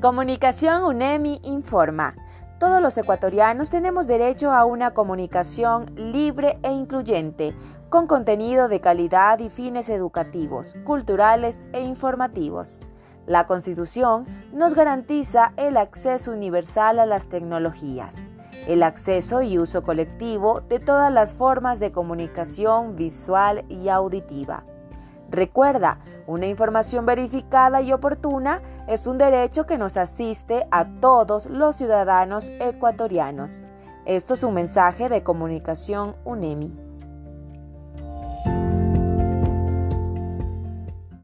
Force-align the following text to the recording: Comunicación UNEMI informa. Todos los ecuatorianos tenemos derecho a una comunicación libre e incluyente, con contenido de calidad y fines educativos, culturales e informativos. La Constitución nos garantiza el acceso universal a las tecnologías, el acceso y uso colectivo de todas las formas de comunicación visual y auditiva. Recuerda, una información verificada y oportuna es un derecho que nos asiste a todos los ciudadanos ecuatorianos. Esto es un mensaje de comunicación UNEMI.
Comunicación 0.00 0.84
UNEMI 0.84 1.40
informa. 1.42 2.14
Todos 2.60 2.80
los 2.80 2.96
ecuatorianos 2.98 3.68
tenemos 3.68 4.06
derecho 4.06 4.52
a 4.52 4.64
una 4.64 4.94
comunicación 4.94 5.90
libre 5.96 6.56
e 6.62 6.70
incluyente, 6.70 7.52
con 7.90 8.06
contenido 8.06 8.68
de 8.68 8.80
calidad 8.80 9.40
y 9.40 9.50
fines 9.50 9.88
educativos, 9.88 10.76
culturales 10.84 11.64
e 11.72 11.80
informativos. 11.80 12.86
La 13.26 13.48
Constitución 13.48 14.24
nos 14.52 14.74
garantiza 14.74 15.52
el 15.56 15.76
acceso 15.76 16.30
universal 16.30 17.00
a 17.00 17.06
las 17.06 17.26
tecnologías, 17.28 18.28
el 18.68 18.84
acceso 18.84 19.42
y 19.42 19.58
uso 19.58 19.82
colectivo 19.82 20.60
de 20.60 20.78
todas 20.78 21.12
las 21.12 21.34
formas 21.34 21.80
de 21.80 21.90
comunicación 21.90 22.94
visual 22.94 23.64
y 23.68 23.88
auditiva. 23.88 24.62
Recuerda, 25.28 25.98
una 26.28 26.46
información 26.46 27.06
verificada 27.06 27.80
y 27.80 27.90
oportuna 27.90 28.60
es 28.86 29.06
un 29.06 29.16
derecho 29.16 29.64
que 29.66 29.78
nos 29.78 29.96
asiste 29.96 30.66
a 30.70 30.84
todos 31.00 31.46
los 31.46 31.76
ciudadanos 31.76 32.52
ecuatorianos. 32.60 33.64
Esto 34.04 34.34
es 34.34 34.42
un 34.42 34.52
mensaje 34.52 35.08
de 35.08 35.22
comunicación 35.22 36.16
UNEMI. 36.26 36.87